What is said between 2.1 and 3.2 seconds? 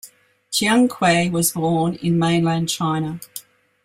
mainland China.